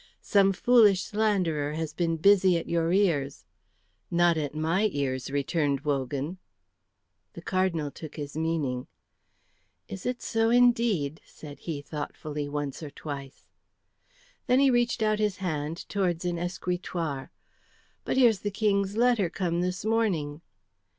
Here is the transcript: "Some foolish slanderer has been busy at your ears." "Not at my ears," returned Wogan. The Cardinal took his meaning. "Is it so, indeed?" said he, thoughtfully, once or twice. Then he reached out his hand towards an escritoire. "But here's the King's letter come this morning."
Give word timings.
"Some 0.23 0.51
foolish 0.51 1.03
slanderer 1.03 1.73
has 1.73 1.93
been 1.93 2.17
busy 2.17 2.57
at 2.57 2.67
your 2.67 2.91
ears." 2.91 3.45
"Not 4.09 4.35
at 4.35 4.55
my 4.55 4.89
ears," 4.91 5.29
returned 5.29 5.81
Wogan. 5.81 6.39
The 7.33 7.43
Cardinal 7.43 7.91
took 7.91 8.15
his 8.15 8.35
meaning. 8.35 8.87
"Is 9.87 10.07
it 10.07 10.23
so, 10.23 10.49
indeed?" 10.49 11.21
said 11.23 11.59
he, 11.59 11.83
thoughtfully, 11.83 12.49
once 12.49 12.81
or 12.81 12.89
twice. 12.89 13.45
Then 14.47 14.59
he 14.59 14.71
reached 14.71 15.03
out 15.03 15.19
his 15.19 15.37
hand 15.37 15.87
towards 15.87 16.25
an 16.25 16.39
escritoire. 16.39 17.29
"But 18.03 18.17
here's 18.17 18.39
the 18.39 18.49
King's 18.49 18.97
letter 18.97 19.29
come 19.29 19.61
this 19.61 19.85
morning." 19.85 20.41